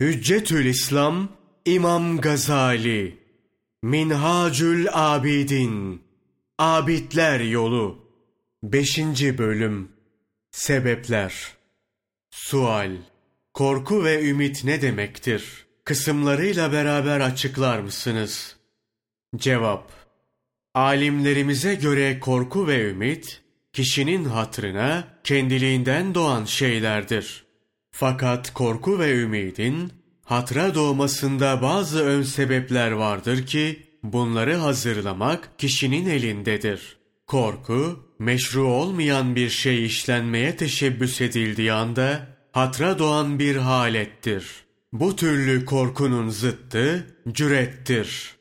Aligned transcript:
Hüccetül 0.00 0.66
İslam 0.66 1.28
İmam 1.64 2.20
Gazali 2.20 3.18
Minhacül 3.82 4.86
Abidin 4.92 6.02
Abidler 6.58 7.40
Yolu 7.40 7.98
5. 8.62 8.98
Bölüm 9.38 9.92
Sebepler 10.50 11.52
Sual 12.30 12.90
Korku 13.54 14.04
ve 14.04 14.28
ümit 14.28 14.64
ne 14.64 14.82
demektir? 14.82 15.66
Kısımlarıyla 15.84 16.72
beraber 16.72 17.20
açıklar 17.20 17.78
mısınız? 17.78 18.56
Cevap 19.36 19.92
Alimlerimize 20.74 21.74
göre 21.74 22.20
korku 22.20 22.68
ve 22.68 22.90
ümit, 22.90 23.42
kişinin 23.72 24.24
hatrına 24.24 25.18
kendiliğinden 25.24 26.14
doğan 26.14 26.44
şeylerdir. 26.44 27.47
Fakat 28.00 28.54
korku 28.54 28.98
ve 28.98 29.12
ümidin 29.14 29.92
hatra 30.24 30.74
doğmasında 30.74 31.62
bazı 31.62 32.04
ön 32.04 32.22
sebepler 32.22 32.90
vardır 32.90 33.46
ki 33.46 33.82
bunları 34.02 34.54
hazırlamak 34.56 35.58
kişinin 35.58 36.06
elindedir. 36.06 36.96
Korku, 37.26 38.06
meşru 38.18 38.62
olmayan 38.62 39.36
bir 39.36 39.48
şey 39.48 39.86
işlenmeye 39.86 40.56
teşebbüs 40.56 41.20
edildiği 41.20 41.72
anda 41.72 42.26
hatra 42.52 42.98
doğan 42.98 43.38
bir 43.38 43.56
halettir. 43.56 44.46
Bu 44.92 45.16
türlü 45.16 45.64
korkunun 45.64 46.28
zıttı 46.28 47.16
cürettir. 47.32 48.36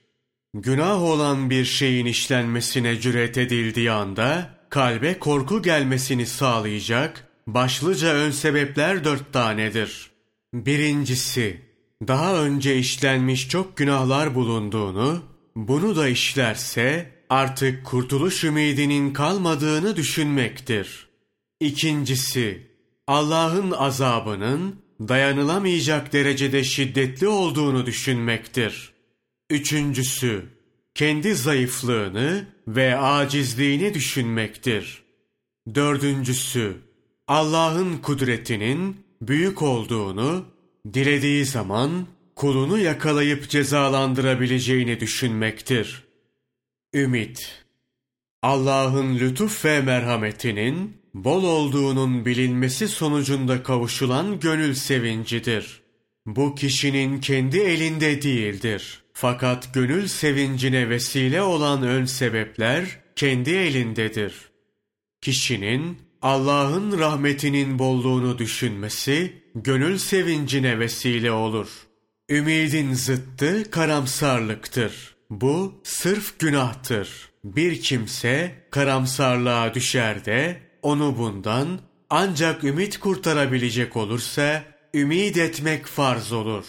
Günah 0.54 1.02
olan 1.02 1.50
bir 1.50 1.66
şeyin 1.66 2.06
işlenmesine 2.06 3.00
cüret 3.00 3.38
edildiği 3.38 3.92
anda 3.92 4.50
kalbe 4.70 5.20
korku 5.20 5.62
gelmesini 5.62 6.26
sağlayacak 6.26 7.27
başlıca 7.48 8.14
ön 8.14 8.32
sebepler 8.32 9.04
dört 9.04 9.34
tanedir. 9.34 10.12
Birincisi, 10.54 11.62
daha 12.08 12.44
önce 12.44 12.78
işlenmiş 12.78 13.50
çok 13.50 13.78
günahlar 13.78 14.36
bulunduğunu, 14.36 15.24
bunu 15.56 15.96
da 15.96 16.08
işlerse 16.08 17.12
artık 17.30 17.86
kurtuluş 17.86 18.44
ümidinin 18.44 19.14
kalmadığını 19.14 19.96
düşünmektir. 19.96 21.08
İkincisi, 21.60 22.68
Allah'ın 23.08 23.72
azabının 23.72 24.76
dayanılamayacak 25.00 26.14
derecede 26.14 26.64
şiddetli 26.64 27.28
olduğunu 27.28 27.86
düşünmektir. 27.86 28.94
Üçüncüsü, 29.50 30.46
kendi 30.96 31.36
zayıflığını 31.36 32.48
ve 32.68 32.98
acizliğini 32.98 33.94
düşünmektir. 33.94 35.04
Dördüncüsü, 35.76 36.87
Allah'ın 37.28 37.98
kudretinin 37.98 38.98
büyük 39.22 39.62
olduğunu, 39.62 40.46
dilediği 40.94 41.46
zaman 41.46 42.08
kulunu 42.36 42.78
yakalayıp 42.78 43.50
cezalandırabileceğini 43.50 45.00
düşünmektir. 45.00 46.04
Ümit 46.94 47.66
Allah'ın 48.42 49.20
lütuf 49.20 49.66
ve 49.66 49.82
merhametinin 49.82 50.98
bol 51.14 51.44
olduğunun 51.44 52.26
bilinmesi 52.26 52.88
sonucunda 52.88 53.64
kavuşulan 53.64 54.40
gönül 54.40 54.74
sevincidir. 54.74 55.82
Bu 56.26 56.56
kişinin 56.56 57.20
kendi 57.20 57.58
elinde 57.58 58.22
değildir. 58.22 59.04
Fakat 59.14 59.74
gönül 59.74 60.08
sevincine 60.08 60.90
vesile 60.90 61.42
olan 61.42 61.84
ön 61.84 62.06
sebepler 62.06 63.00
kendi 63.16 63.52
elindedir. 63.52 64.34
Kişinin 65.22 66.07
Allah'ın 66.28 67.00
rahmetinin 67.00 67.80
bolluğunu 67.80 68.38
düşünmesi 68.38 69.34
gönül 69.56 69.98
sevincine 69.98 70.80
vesile 70.80 71.32
olur. 71.32 71.68
Ümidin 72.30 72.94
zıttı 72.94 73.72
karamsarlıktır. 73.72 75.16
Bu 75.30 75.82
sırf 75.84 76.40
günahtır. 76.40 77.10
Bir 77.44 77.82
kimse 77.82 78.52
karamsarlığa 78.72 79.74
düşer 79.74 80.26
de 80.26 80.62
onu 80.82 81.18
bundan 81.18 81.80
ancak 82.10 82.64
ümit 82.64 83.00
kurtarabilecek 83.00 83.98
olursa 83.98 84.64
ümid 84.94 85.36
etmek 85.36 85.86
farz 85.86 86.32
olur. 86.32 86.66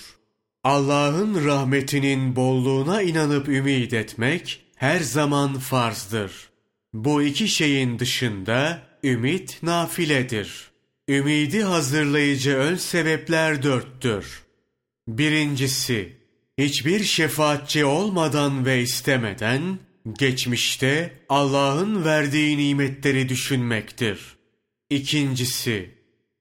Allah'ın 0.64 1.44
rahmetinin 1.44 2.36
bolluğuna 2.36 3.02
inanıp 3.02 3.48
ümid 3.48 3.92
etmek 3.92 4.64
her 4.76 5.00
zaman 5.00 5.54
farzdır. 5.54 6.32
Bu 6.92 7.22
iki 7.22 7.48
şeyin 7.48 7.98
dışında 7.98 8.87
ümit 9.04 9.62
nafiledir. 9.62 10.70
Ümidi 11.08 11.62
hazırlayıcı 11.62 12.50
ön 12.56 12.76
sebepler 12.76 13.62
dörttür. 13.62 14.42
Birincisi, 15.08 16.16
hiçbir 16.58 17.04
şefaatçi 17.04 17.84
olmadan 17.84 18.66
ve 18.66 18.82
istemeden, 18.82 19.78
geçmişte 20.18 21.12
Allah'ın 21.28 22.04
verdiği 22.04 22.58
nimetleri 22.58 23.28
düşünmektir. 23.28 24.36
İkincisi, 24.90 25.90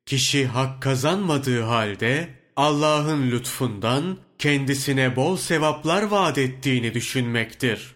kişi 0.05 0.45
hak 0.45 0.81
kazanmadığı 0.81 1.61
halde, 1.61 2.29
Allah'ın 2.55 3.31
lütfundan 3.31 4.17
kendisine 4.39 5.15
bol 5.15 5.37
sevaplar 5.37 6.03
vaat 6.03 6.37
ettiğini 6.37 6.93
düşünmektir. 6.93 7.95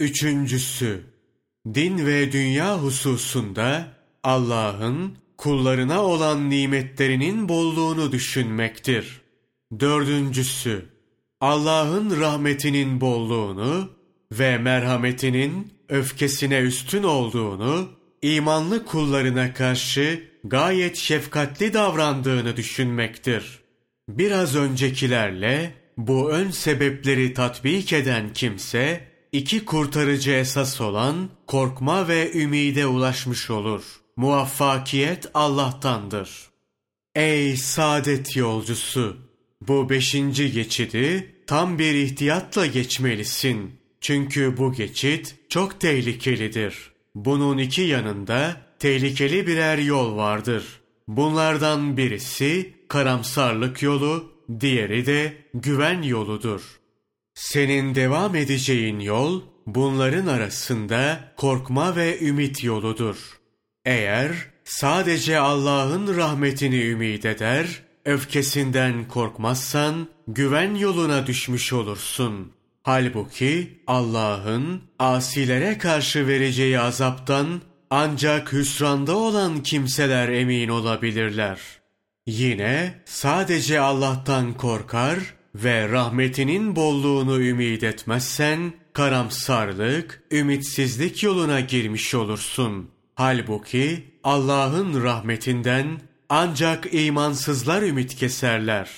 Üçüncüsü, 0.00 1.02
din 1.74 2.06
ve 2.06 2.32
dünya 2.32 2.78
hususunda 2.78 3.88
Allah'ın 4.22 5.16
kullarına 5.36 6.02
olan 6.02 6.50
nimetlerinin 6.50 7.48
bolluğunu 7.48 8.12
düşünmektir. 8.12 9.20
Dördüncüsü, 9.80 10.84
Allah'ın 11.40 12.20
rahmetinin 12.20 13.00
bolluğunu 13.00 13.90
ve 14.32 14.58
merhametinin 14.58 15.72
öfkesine 15.88 16.58
üstün 16.58 17.02
olduğunu, 17.02 17.88
imanlı 18.22 18.84
kullarına 18.84 19.54
karşı 19.54 20.22
gayet 20.44 20.96
şefkatli 20.96 21.72
davrandığını 21.72 22.56
düşünmektir. 22.56 23.58
Biraz 24.08 24.56
öncekilerle 24.56 25.74
bu 25.96 26.30
ön 26.30 26.50
sebepleri 26.50 27.34
tatbik 27.34 27.92
eden 27.92 28.32
kimse, 28.32 29.00
iki 29.32 29.64
kurtarıcı 29.64 30.30
esas 30.30 30.80
olan 30.80 31.28
korkma 31.46 32.08
ve 32.08 32.32
ümide 32.32 32.86
ulaşmış 32.86 33.50
olur. 33.50 33.82
Muvaffakiyet 34.16 35.30
Allah'tandır. 35.34 36.30
Ey 37.14 37.56
saadet 37.56 38.36
yolcusu! 38.36 39.16
Bu 39.60 39.90
beşinci 39.90 40.52
geçidi 40.52 41.34
tam 41.46 41.78
bir 41.78 41.94
ihtiyatla 41.94 42.66
geçmelisin. 42.66 43.78
Çünkü 44.00 44.56
bu 44.56 44.72
geçit 44.72 45.36
çok 45.48 45.80
tehlikelidir. 45.80 46.92
Bunun 47.14 47.58
iki 47.58 47.82
yanında 47.82 48.56
tehlikeli 48.78 49.46
birer 49.46 49.78
yol 49.78 50.16
vardır. 50.16 50.64
Bunlardan 51.08 51.96
birisi 51.96 52.74
karamsarlık 52.88 53.82
yolu, 53.82 54.32
diğeri 54.60 55.06
de 55.06 55.36
güven 55.54 56.02
yoludur. 56.02 56.77
Senin 57.38 57.94
devam 57.94 58.34
edeceğin 58.34 59.00
yol 59.00 59.42
bunların 59.66 60.26
arasında 60.26 61.20
korkma 61.36 61.96
ve 61.96 62.20
ümit 62.20 62.64
yoludur. 62.64 63.16
Eğer 63.84 64.32
sadece 64.64 65.38
Allah'ın 65.38 66.16
rahmetini 66.16 66.82
ümit 66.84 67.26
eder, 67.26 67.82
öfkesinden 68.04 69.08
korkmazsan 69.08 70.08
güven 70.28 70.74
yoluna 70.74 71.26
düşmüş 71.26 71.72
olursun. 71.72 72.52
Halbuki 72.82 73.82
Allah'ın 73.86 74.82
asilere 74.98 75.78
karşı 75.78 76.26
vereceği 76.26 76.80
azaptan 76.80 77.62
ancak 77.90 78.52
hüsranda 78.52 79.16
olan 79.16 79.62
kimseler 79.62 80.28
emin 80.28 80.68
olabilirler. 80.68 81.60
Yine 82.26 83.02
sadece 83.04 83.80
Allah'tan 83.80 84.54
korkar 84.54 85.37
ve 85.54 85.88
rahmetinin 85.88 86.76
bolluğunu 86.76 87.42
ümit 87.42 87.82
etmezsen 87.82 88.72
karamsarlık, 88.92 90.22
ümitsizlik 90.32 91.22
yoluna 91.22 91.60
girmiş 91.60 92.14
olursun. 92.14 92.90
Halbuki 93.14 94.04
Allah'ın 94.24 95.02
rahmetinden 95.02 96.00
ancak 96.28 96.94
imansızlar 96.94 97.82
ümit 97.82 98.14
keserler. 98.14 98.90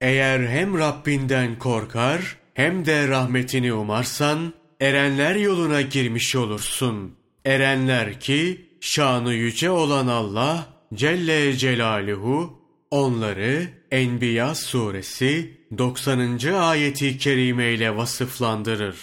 Eğer 0.00 0.48
hem 0.48 0.78
Rabbinden 0.78 1.58
korkar 1.58 2.36
hem 2.54 2.86
de 2.86 3.08
rahmetini 3.08 3.72
umarsan 3.72 4.52
erenler 4.80 5.34
yoluna 5.34 5.80
girmiş 5.80 6.36
olursun. 6.36 7.14
Erenler 7.44 8.20
ki 8.20 8.68
şanı 8.80 9.34
yüce 9.34 9.70
olan 9.70 10.06
Allah 10.06 10.66
Celle 10.94 11.56
Celaluhu 11.56 12.57
onları 12.90 13.68
Enbiya 13.90 14.54
suresi 14.54 15.58
90. 15.78 16.38
ayeti 16.52 17.18
kerime 17.18 17.72
ile 17.72 17.96
vasıflandırır. 17.96 18.96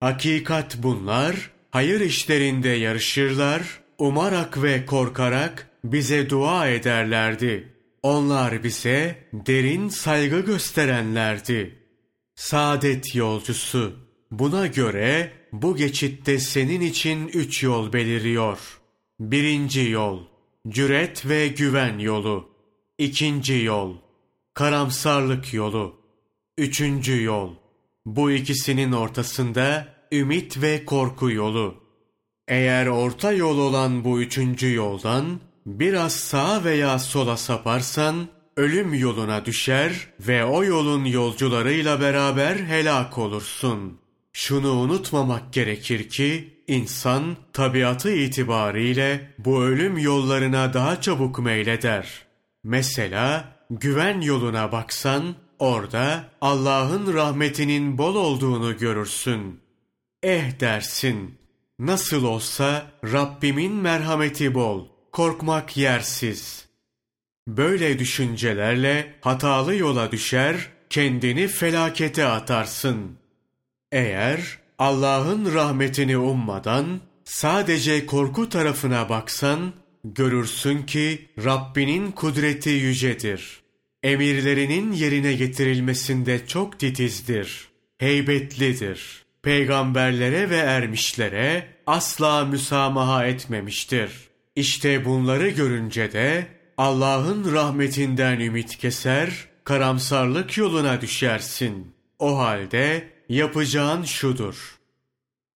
Hakikat 0.00 0.76
bunlar 0.82 1.50
hayır 1.70 2.00
işlerinde 2.00 2.68
yarışırlar, 2.68 3.80
umarak 3.98 4.62
ve 4.62 4.86
korkarak 4.86 5.70
bize 5.84 6.30
dua 6.30 6.68
ederlerdi. 6.68 7.72
Onlar 8.02 8.64
bize 8.64 9.28
derin 9.32 9.88
saygı 9.88 10.40
gösterenlerdi. 10.40 11.78
Saadet 12.34 13.14
yolcusu. 13.14 13.92
Buna 14.30 14.66
göre 14.66 15.32
bu 15.52 15.76
geçitte 15.76 16.38
senin 16.38 16.80
için 16.80 17.28
üç 17.28 17.62
yol 17.62 17.92
beliriyor. 17.92 18.80
Birinci 19.20 19.90
yol, 19.90 20.20
cüret 20.68 21.28
ve 21.28 21.48
güven 21.48 21.98
yolu. 21.98 22.49
İkinci 23.00 23.54
yol, 23.54 23.96
karamsarlık 24.54 25.54
yolu. 25.54 25.94
Üçüncü 26.58 27.22
yol, 27.22 27.54
bu 28.06 28.30
ikisinin 28.30 28.92
ortasında 28.92 29.88
ümit 30.12 30.62
ve 30.62 30.84
korku 30.84 31.30
yolu. 31.30 31.74
Eğer 32.48 32.86
orta 32.86 33.32
yol 33.32 33.58
olan 33.58 34.04
bu 34.04 34.20
üçüncü 34.20 34.74
yoldan 34.74 35.40
biraz 35.66 36.12
sağa 36.16 36.64
veya 36.64 36.98
sola 36.98 37.36
saparsan 37.36 38.28
ölüm 38.56 38.94
yoluna 38.94 39.44
düşer 39.44 39.92
ve 40.20 40.44
o 40.44 40.64
yolun 40.64 41.04
yolcularıyla 41.04 42.00
beraber 42.00 42.56
helak 42.56 43.18
olursun. 43.18 43.98
Şunu 44.32 44.70
unutmamak 44.70 45.52
gerekir 45.52 46.08
ki 46.08 46.62
insan 46.66 47.36
tabiatı 47.52 48.12
itibariyle 48.12 49.34
bu 49.38 49.62
ölüm 49.62 49.98
yollarına 49.98 50.74
daha 50.74 51.00
çabuk 51.00 51.38
meyleder. 51.38 52.29
Mesela 52.64 53.56
güven 53.70 54.20
yoluna 54.20 54.72
baksan 54.72 55.34
orada 55.58 56.24
Allah'ın 56.40 57.14
rahmetinin 57.14 57.98
bol 57.98 58.14
olduğunu 58.14 58.78
görürsün. 58.78 59.60
Eh 60.22 60.60
dersin, 60.60 61.38
nasıl 61.78 62.24
olsa 62.24 62.86
Rabbimin 63.04 63.72
merhameti 63.72 64.54
bol, 64.54 64.86
korkmak 65.12 65.76
yersiz. 65.76 66.66
Böyle 67.48 67.98
düşüncelerle 67.98 69.14
hatalı 69.20 69.74
yola 69.74 70.12
düşer, 70.12 70.68
kendini 70.90 71.48
felakete 71.48 72.26
atarsın. 72.26 73.18
Eğer 73.92 74.58
Allah'ın 74.78 75.54
rahmetini 75.54 76.18
ummadan 76.18 77.00
sadece 77.24 78.06
korku 78.06 78.48
tarafına 78.48 79.08
baksan, 79.08 79.72
görürsün 80.04 80.82
ki 80.82 81.28
Rabbinin 81.44 82.12
kudreti 82.12 82.70
yücedir. 82.70 83.60
Emirlerinin 84.02 84.92
yerine 84.92 85.32
getirilmesinde 85.32 86.46
çok 86.46 86.78
titizdir, 86.78 87.68
heybetlidir. 87.98 89.24
Peygamberlere 89.42 90.50
ve 90.50 90.56
ermişlere 90.56 91.66
asla 91.86 92.44
müsamaha 92.44 93.26
etmemiştir. 93.26 94.10
İşte 94.56 95.04
bunları 95.04 95.48
görünce 95.48 96.12
de 96.12 96.46
Allah'ın 96.76 97.52
rahmetinden 97.52 98.40
ümit 98.40 98.76
keser, 98.76 99.30
karamsarlık 99.64 100.56
yoluna 100.56 101.00
düşersin. 101.00 101.94
O 102.18 102.38
halde 102.38 103.08
yapacağın 103.28 104.04
şudur. 104.04 104.78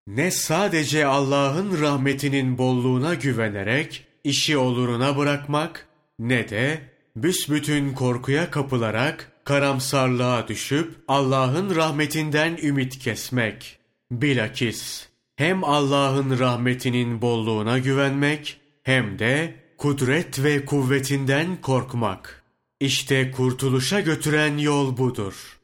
Ne 0.06 0.30
sadece 0.30 1.06
Allah'ın 1.06 1.80
rahmetinin 1.80 2.58
bolluğuna 2.58 3.14
güvenerek 3.14 4.06
işi 4.24 4.56
oluruna 4.56 5.16
bırakmak 5.16 5.88
ne 6.18 6.48
de 6.48 6.80
büsbütün 7.16 7.92
korkuya 7.92 8.50
kapılarak 8.50 9.32
karamsarlığa 9.44 10.48
düşüp 10.48 10.94
Allah'ın 11.08 11.74
rahmetinden 11.74 12.58
ümit 12.62 12.98
kesmek. 12.98 13.78
Bilakis 14.10 15.08
hem 15.36 15.64
Allah'ın 15.64 16.38
rahmetinin 16.38 17.22
bolluğuna 17.22 17.78
güvenmek 17.78 18.60
hem 18.82 19.18
de 19.18 19.54
kudret 19.78 20.44
ve 20.44 20.64
kuvvetinden 20.64 21.60
korkmak. 21.60 22.44
İşte 22.80 23.30
kurtuluşa 23.30 24.00
götüren 24.00 24.58
yol 24.58 24.96
budur. 24.96 25.60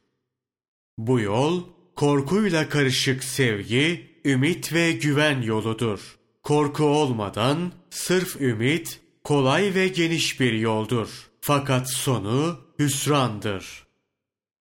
Bu 0.97 1.19
yol 1.19 1.63
korkuyla 1.95 2.69
karışık 2.69 3.23
sevgi, 3.23 4.11
ümit 4.25 4.73
ve 4.73 4.91
güven 4.91 5.41
yoludur. 5.41 6.17
Korku 6.43 6.83
olmadan 6.83 7.71
sırf 7.91 8.41
ümit 8.41 8.99
kolay 9.23 9.75
ve 9.75 9.87
geniş 9.87 10.39
bir 10.39 10.53
yoldur. 10.53 11.09
Fakat 11.41 11.91
sonu 11.91 12.59
hüsrandır. 12.79 13.85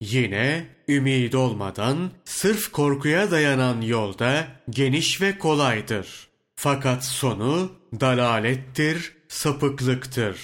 Yine 0.01 0.67
ümid 0.87 1.33
olmadan 1.33 2.11
sırf 2.25 2.71
korkuya 2.71 3.31
dayanan 3.31 3.81
yolda 3.81 4.47
geniş 4.69 5.21
ve 5.21 5.37
kolaydır. 5.37 6.27
Fakat 6.55 7.05
sonu 7.05 7.71
dalalettir, 7.99 9.13
sapıklıktır. 9.27 10.37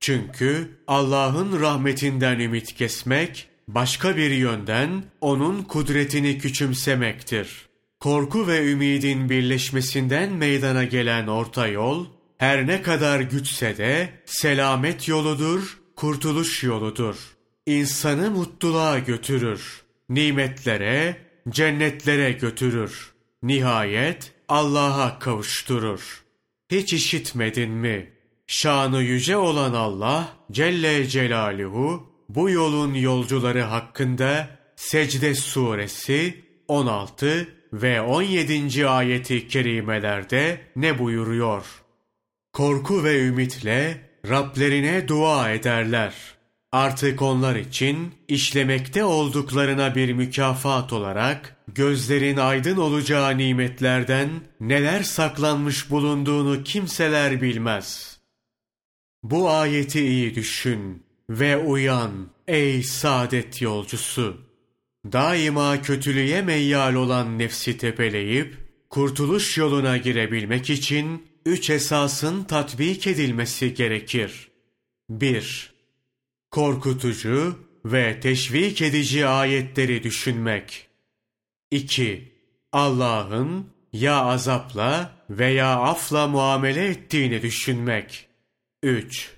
Çünkü 0.00 0.78
Allah'ın 0.86 1.60
rahmetinden 1.60 2.38
ümit 2.40 2.74
kesmek, 2.74 3.48
başka 3.68 4.16
bir 4.16 4.30
yönden 4.30 5.04
onun 5.20 5.62
kudretini 5.62 6.38
küçümsemektir. 6.38 7.68
Korku 8.00 8.46
ve 8.46 8.72
ümidin 8.72 9.30
birleşmesinden 9.30 10.32
meydana 10.32 10.84
gelen 10.84 11.26
orta 11.26 11.66
yol, 11.66 12.06
her 12.40 12.66
ne 12.66 12.82
kadar 12.82 13.20
güçse 13.20 13.78
de 13.78 14.08
selamet 14.24 15.08
yoludur, 15.08 15.78
kurtuluş 15.96 16.62
yoludur. 16.64 17.16
İnsanı 17.66 18.30
mutluluğa 18.30 18.98
götürür. 18.98 19.82
Nimetlere, 20.08 21.16
cennetlere 21.48 22.32
götürür. 22.32 23.12
Nihayet 23.42 24.32
Allah'a 24.48 25.18
kavuşturur. 25.18 26.24
Hiç 26.70 26.92
işitmedin 26.92 27.70
mi? 27.70 28.10
Şanı 28.46 29.02
yüce 29.02 29.36
olan 29.36 29.74
Allah 29.74 30.28
Celle 30.52 31.06
Celaluhu 31.06 32.12
bu 32.28 32.50
yolun 32.50 32.94
yolcuları 32.94 33.62
hakkında 33.62 34.48
Secde 34.76 35.34
suresi 35.34 36.44
16 36.68 37.48
ve 37.72 38.00
17. 38.00 38.88
ayeti 38.88 39.48
kerimelerde 39.48 40.60
ne 40.76 40.98
buyuruyor? 40.98 41.80
Korku 42.60 43.04
ve 43.04 43.26
ümitle 43.26 44.00
Rablerine 44.28 45.08
dua 45.08 45.50
ederler. 45.50 46.14
Artık 46.72 47.22
onlar 47.22 47.56
için 47.56 48.14
işlemekte 48.28 49.04
olduklarına 49.04 49.94
bir 49.94 50.12
mükafat 50.12 50.92
olarak 50.92 51.56
gözlerin 51.68 52.36
aydın 52.36 52.76
olacağı 52.76 53.38
nimetlerden 53.38 54.28
neler 54.60 55.02
saklanmış 55.02 55.90
bulunduğunu 55.90 56.64
kimseler 56.64 57.42
bilmez. 57.42 58.18
Bu 59.22 59.50
ayeti 59.50 60.00
iyi 60.06 60.34
düşün 60.34 61.02
ve 61.30 61.56
uyan 61.56 62.12
ey 62.48 62.82
saadet 62.82 63.62
yolcusu. 63.62 64.36
Daima 65.12 65.82
kötülüğe 65.82 66.42
meyyal 66.42 66.94
olan 66.94 67.38
nefsi 67.38 67.78
tepeleyip 67.78 68.56
kurtuluş 68.90 69.58
yoluna 69.58 69.96
girebilmek 69.96 70.70
için 70.70 71.29
üç 71.46 71.70
esasın 71.70 72.44
tatbik 72.44 73.06
edilmesi 73.06 73.74
gerekir. 73.74 74.50
1. 75.10 75.72
Korkutucu 76.50 77.58
ve 77.84 78.20
teşvik 78.20 78.82
edici 78.82 79.26
ayetleri 79.26 80.02
düşünmek. 80.02 80.86
2. 81.70 82.32
Allah'ın 82.72 83.66
ya 83.92 84.24
azapla 84.24 85.12
veya 85.30 85.80
afla 85.80 86.26
muamele 86.26 86.86
ettiğini 86.86 87.42
düşünmek. 87.42 88.28
3. 88.82 89.30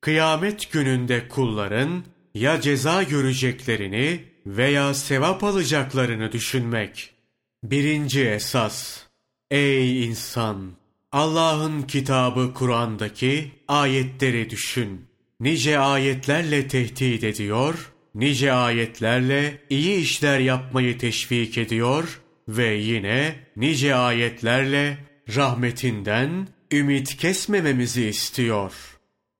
Kıyamet 0.00 0.72
gününde 0.72 1.28
kulların 1.28 2.04
ya 2.34 2.60
ceza 2.60 3.02
göreceklerini 3.02 4.24
veya 4.46 4.94
sevap 4.94 5.44
alacaklarını 5.44 6.32
düşünmek. 6.32 7.14
Birinci 7.62 8.28
esas. 8.28 9.02
Ey 9.50 10.06
insan! 10.06 10.77
Allah'ın 11.12 11.82
kitabı 11.82 12.54
Kur'an'daki 12.54 13.52
ayetleri 13.68 14.50
düşün. 14.50 15.06
Nice 15.40 15.78
ayetlerle 15.78 16.68
tehdit 16.68 17.24
ediyor, 17.24 17.92
nice 18.14 18.52
ayetlerle 18.52 19.62
iyi 19.70 19.96
işler 19.96 20.38
yapmayı 20.38 20.98
teşvik 20.98 21.58
ediyor 21.58 22.20
ve 22.48 22.74
yine 22.74 23.34
nice 23.56 23.94
ayetlerle 23.94 24.98
rahmetinden 25.36 26.48
ümit 26.72 27.16
kesmememizi 27.16 28.04
istiyor. 28.04 28.72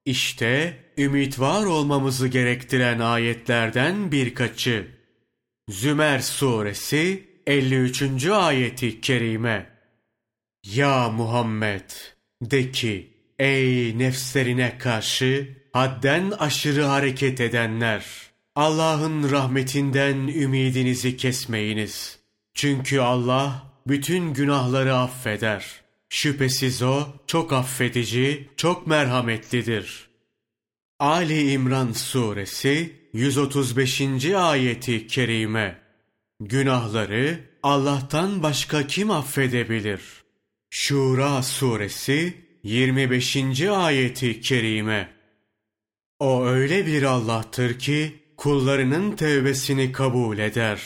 İşte 0.05 0.77
ümit 0.99 1.41
var 1.41 1.65
olmamızı 1.65 2.29
gerektiren 2.29 2.99
ayetlerden 2.99 4.13
birkaçı. 4.13 4.87
Zümer 5.69 6.19
suresi 6.19 7.29
53. 7.47 8.27
ayeti 8.27 9.01
kerime. 9.01 9.78
Ya 10.75 11.09
Muhammed! 11.09 11.91
De 12.43 12.73
ki, 12.73 13.11
ey 13.39 13.99
nefslerine 13.99 14.79
karşı 14.79 15.57
hadden 15.73 16.31
aşırı 16.31 16.83
hareket 16.83 17.41
edenler! 17.41 18.05
Allah'ın 18.55 19.31
rahmetinden 19.31 20.17
ümidinizi 20.17 21.17
kesmeyiniz. 21.17 22.19
Çünkü 22.55 23.01
Allah 23.01 23.73
bütün 23.87 24.35
günahları 24.35 24.95
affeder. 24.95 25.65
Şüphesiz 26.09 26.83
O 26.83 27.07
çok 27.27 27.53
affedici, 27.53 28.49
çok 28.57 28.87
merhametlidir.'' 28.87 30.09
Ali 31.01 31.53
İmran 31.53 31.93
Suresi 31.93 32.97
135. 33.13 34.25
ayeti 34.35 35.07
kerime. 35.07 35.79
Günahları 36.41 37.41
Allah'tan 37.63 38.43
başka 38.43 38.87
kim 38.87 39.11
affedebilir? 39.11 40.01
Şura 40.71 41.43
Suresi 41.43 42.35
25. 42.63 43.63
ayeti 43.63 44.41
kerime. 44.41 45.09
O 46.19 46.45
öyle 46.47 46.87
bir 46.87 47.03
Allah'tır 47.03 47.79
ki 47.79 48.15
kullarının 48.37 49.17
tevbesini 49.17 49.93
kabul 49.93 50.39
eder. 50.39 50.81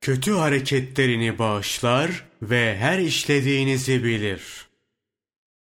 Kötü 0.00 0.32
hareketlerini 0.32 1.38
bağışlar 1.38 2.24
ve 2.42 2.76
her 2.76 2.98
işlediğinizi 2.98 4.04
bilir.'' 4.04 4.70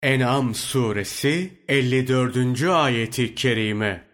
En'am 0.02 0.54
suresi 0.54 1.50
54. 1.68 2.62
ayeti 2.62 3.34
kerime. 3.34 4.04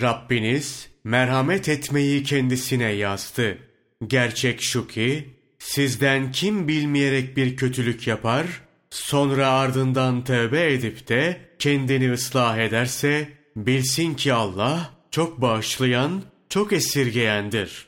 Rabbiniz 0.00 0.88
merhamet 1.04 1.68
etmeyi 1.68 2.22
kendisine 2.22 2.92
yazdı. 2.92 3.58
Gerçek 4.06 4.62
şu 4.62 4.88
ki 4.88 5.28
sizden 5.58 6.32
kim 6.32 6.68
bilmeyerek 6.68 7.36
bir 7.36 7.56
kötülük 7.56 8.06
yapar, 8.06 8.46
sonra 8.92 9.48
ardından 9.48 10.24
tövbe 10.24 10.72
edip 10.72 11.08
de 11.08 11.40
kendini 11.58 12.12
ıslah 12.12 12.58
ederse 12.58 13.28
bilsin 13.56 14.14
ki 14.14 14.32
Allah 14.32 14.90
çok 15.10 15.40
bağışlayan, 15.40 16.22
çok 16.48 16.72
esirgeyendir. 16.72 17.86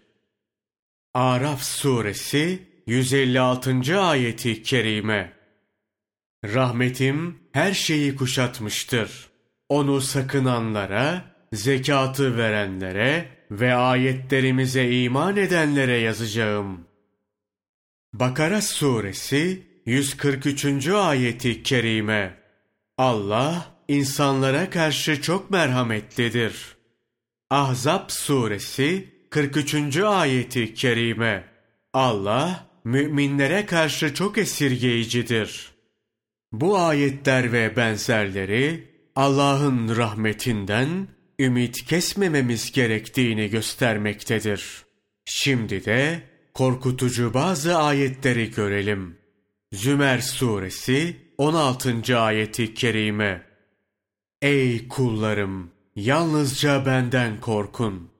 Araf 1.15 1.63
suresi 1.63 2.63
156. 2.87 4.01
ayeti 4.01 4.63
kerime. 4.63 5.33
Rahmetim 6.45 7.39
her 7.53 7.73
şeyi 7.73 8.17
kuşatmıştır. 8.17 9.29
Onu 9.69 10.01
sakınanlara, 10.01 11.25
zekatı 11.53 12.37
verenlere 12.37 13.29
ve 13.51 13.75
ayetlerimize 13.75 14.91
iman 14.91 15.37
edenlere 15.37 15.99
yazacağım. 15.99 16.87
Bakara 18.13 18.63
suresi 18.63 19.74
143. 19.87 20.87
ayeti 20.89 21.63
kerime. 21.63 22.39
Allah 22.99 23.67
insanlara 23.89 24.71
karşı 24.71 25.23
çok 25.23 25.51
merhametlidir. 25.51 26.77
Ahzab 27.51 28.11
suresi 28.11 29.09
43. 29.31 29.97
ayeti 29.97 30.75
kerime. 30.75 31.45
Allah 31.93 32.67
müminlere 32.85 33.67
karşı 33.67 34.15
çok 34.15 34.39
esirgeyicidir.'' 34.39 35.75
Bu 36.61 36.79
ayetler 36.79 37.53
ve 37.53 37.77
benzerleri 37.77 38.89
Allah'ın 39.17 39.97
rahmetinden 39.97 41.09
ümit 41.39 41.85
kesmememiz 41.85 42.73
gerektiğini 42.73 43.51
göstermektedir. 43.51 44.85
Şimdi 45.25 45.85
de 45.85 46.23
korkutucu 46.55 47.35
bazı 47.35 47.77
ayetleri 47.77 48.51
görelim. 48.51 49.17
Zümer 49.75 50.19
suresi 50.19 51.17
16. 51.39 52.19
ayeti 52.19 52.75
kerime. 52.75 53.47
Ey 54.43 54.89
kullarım! 54.89 55.71
Yalnızca 55.97 56.87
benden 56.87 57.41
korkun. 57.41 58.11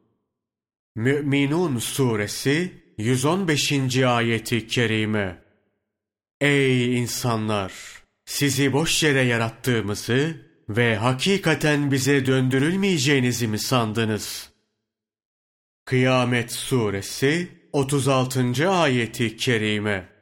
Mü'minun 0.95 1.79
suresi 1.79 2.83
115. 2.99 3.97
ayeti 3.97 4.67
kerime. 4.67 5.43
Ey 6.41 6.99
insanlar! 6.99 7.73
sizi 8.25 8.73
boş 8.73 9.03
yere 9.03 9.23
yarattığımızı 9.23 10.37
ve 10.69 10.97
hakikaten 10.97 11.91
bize 11.91 12.27
döndürülmeyeceğinizi 12.27 13.49
mi 13.49 13.59
sandınız? 13.59 14.51
Kıyamet 15.85 16.53
Suresi 16.53 17.49
36. 17.73 18.71
ayeti 18.71 19.37
kerime 19.37 20.14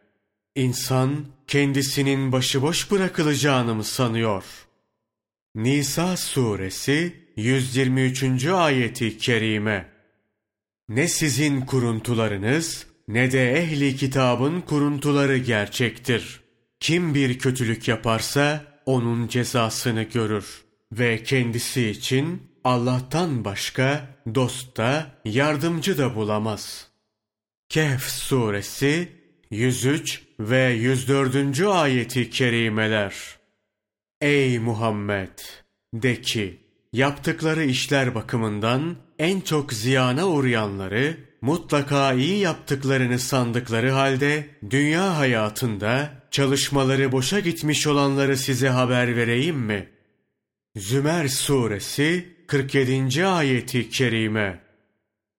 İnsan 0.56 1.26
kendisinin 1.46 2.32
başıboş 2.32 2.90
bırakılacağını 2.90 3.74
mı 3.74 3.84
sanıyor? 3.84 4.44
Nisa 5.54 6.16
Suresi 6.16 7.26
123. 7.36 8.44
ayeti 8.44 9.18
kerime 9.18 9.92
Ne 10.88 11.08
sizin 11.08 11.60
kuruntularınız 11.60 12.86
ne 13.08 13.32
de 13.32 13.52
ehli 13.52 13.96
kitabın 13.96 14.60
kuruntuları 14.60 15.38
gerçektir. 15.38 16.40
Kim 16.80 17.14
bir 17.14 17.38
kötülük 17.38 17.88
yaparsa 17.88 18.64
onun 18.86 19.28
cezasını 19.28 20.02
görür 20.02 20.64
ve 20.92 21.22
kendisi 21.22 21.88
için 21.88 22.42
Allah'tan 22.64 23.44
başka 23.44 24.16
dost 24.34 24.76
da 24.76 25.20
yardımcı 25.24 25.98
da 25.98 26.16
bulamaz. 26.16 26.88
Kehf 27.68 28.02
suresi 28.02 29.21
103 29.52 30.22
ve 30.40 30.72
104. 30.72 31.60
ayeti 31.60 32.30
kerimeler. 32.30 33.14
Ey 34.20 34.58
Muhammed! 34.58 35.38
De 35.94 36.20
ki, 36.20 36.60
yaptıkları 36.92 37.64
işler 37.64 38.14
bakımından 38.14 38.96
en 39.18 39.40
çok 39.40 39.72
ziyana 39.72 40.28
uğrayanları, 40.28 41.16
mutlaka 41.40 42.12
iyi 42.12 42.38
yaptıklarını 42.38 43.18
sandıkları 43.18 43.90
halde, 43.90 44.48
dünya 44.70 45.18
hayatında 45.18 46.22
çalışmaları 46.30 47.12
boşa 47.12 47.40
gitmiş 47.40 47.86
olanları 47.86 48.36
size 48.36 48.68
haber 48.68 49.16
vereyim 49.16 49.58
mi? 49.58 49.88
Zümer 50.76 51.28
suresi 51.28 52.36
47. 52.48 53.26
ayeti 53.26 53.90
kerime. 53.90 54.60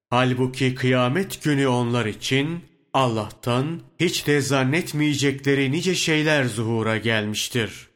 Halbuki 0.09 0.75
kıyamet 0.75 1.43
günü 1.43 1.67
onlar 1.67 2.05
için 2.05 2.72
Allah'tan 2.93 3.81
hiç 3.99 4.27
de 4.27 4.41
zannetmeyecekleri 4.41 5.71
nice 5.71 5.95
şeyler 5.95 6.43
zuhura 6.43 6.97
gelmiştir. 6.97 7.87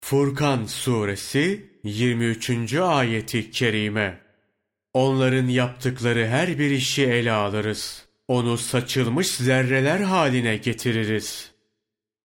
Furkan 0.00 0.64
suresi 0.64 1.70
23. 1.84 2.74
ayeti 2.74 3.50
kerime. 3.50 4.20
Onların 4.94 5.46
yaptıkları 5.46 6.26
her 6.26 6.58
bir 6.58 6.70
işi 6.70 7.04
ele 7.04 7.32
alırız. 7.32 8.04
Onu 8.28 8.58
saçılmış 8.58 9.26
zerreler 9.26 10.00
haline 10.00 10.56
getiririz. 10.56 11.52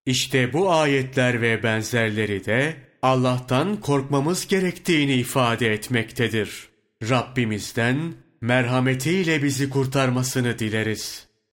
İşte 0.05 0.53
bu 0.53 0.71
ayetler 0.71 1.41
ve 1.41 1.63
benzerleri 1.63 2.45
de 2.45 2.75
Allah'tan 3.01 3.79
korkmamız 3.79 4.47
gerektiğini 4.47 5.13
ifade 5.13 5.73
etmektedir. 5.73 6.69
Rabbimizden 7.09 8.13
merhametiyle 8.41 9.43
bizi 9.43 9.69
kurtarmasını 9.69 10.59
dileriz. 10.59 11.32